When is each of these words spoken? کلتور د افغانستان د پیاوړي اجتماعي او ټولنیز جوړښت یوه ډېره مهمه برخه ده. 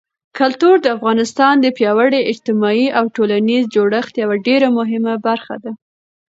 کلتور 0.37 0.75
د 0.81 0.87
افغانستان 0.97 1.53
د 1.61 1.67
پیاوړي 1.77 2.21
اجتماعي 2.31 2.87
او 2.97 3.03
ټولنیز 3.15 3.63
جوړښت 3.75 4.13
یوه 4.23 4.35
ډېره 4.47 4.67
مهمه 4.77 5.13
برخه 5.27 5.55
ده. 5.63 5.71